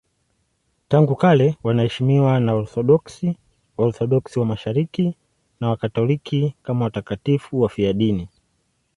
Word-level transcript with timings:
Tangu 0.87 1.15
kale 1.15 1.57
wanaheshimiwa 1.63 2.39
na 2.39 2.53
Waorthodoksi, 2.53 3.37
Waorthodoksi 3.77 4.39
wa 4.39 4.45
Mashariki 4.45 5.15
na 5.59 5.69
Wakatoliki 5.69 6.55
kama 6.63 6.85
watakatifu 6.85 7.61
wafiadini. 7.61 8.27